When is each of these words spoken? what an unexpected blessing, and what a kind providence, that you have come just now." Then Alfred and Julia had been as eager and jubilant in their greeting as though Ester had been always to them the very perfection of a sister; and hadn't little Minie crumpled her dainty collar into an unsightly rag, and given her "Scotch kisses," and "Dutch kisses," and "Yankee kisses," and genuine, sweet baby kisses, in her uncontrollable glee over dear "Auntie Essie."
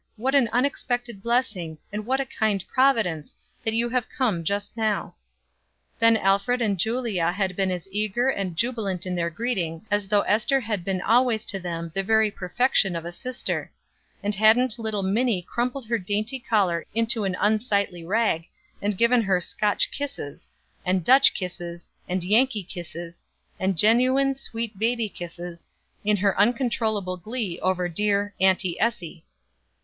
what 0.17 0.33
an 0.33 0.49
unexpected 0.51 1.21
blessing, 1.21 1.77
and 1.93 2.07
what 2.07 2.19
a 2.19 2.25
kind 2.25 2.65
providence, 2.73 3.35
that 3.63 3.75
you 3.75 3.87
have 3.87 4.09
come 4.09 4.43
just 4.43 4.75
now." 4.75 5.13
Then 5.99 6.17
Alfred 6.17 6.59
and 6.59 6.79
Julia 6.79 7.31
had 7.31 7.55
been 7.55 7.69
as 7.69 7.87
eager 7.91 8.27
and 8.29 8.55
jubilant 8.57 9.05
in 9.05 9.13
their 9.13 9.29
greeting 9.29 9.85
as 9.91 10.07
though 10.07 10.21
Ester 10.21 10.59
had 10.59 10.83
been 10.83 11.03
always 11.03 11.45
to 11.45 11.59
them 11.59 11.91
the 11.93 12.01
very 12.01 12.31
perfection 12.31 12.95
of 12.95 13.05
a 13.05 13.11
sister; 13.11 13.71
and 14.23 14.33
hadn't 14.33 14.79
little 14.79 15.03
Minie 15.03 15.43
crumpled 15.43 15.85
her 15.85 15.99
dainty 15.99 16.39
collar 16.39 16.83
into 16.95 17.23
an 17.23 17.37
unsightly 17.39 18.03
rag, 18.03 18.47
and 18.81 18.97
given 18.97 19.21
her 19.21 19.39
"Scotch 19.39 19.91
kisses," 19.91 20.49
and 20.83 21.03
"Dutch 21.05 21.31
kisses," 21.35 21.91
and 22.09 22.23
"Yankee 22.23 22.63
kisses," 22.63 23.23
and 23.59 23.77
genuine, 23.77 24.33
sweet 24.33 24.79
baby 24.79 25.09
kisses, 25.09 25.67
in 26.03 26.17
her 26.17 26.35
uncontrollable 26.39 27.17
glee 27.17 27.59
over 27.61 27.87
dear 27.87 28.33
"Auntie 28.41 28.79
Essie." 28.81 29.23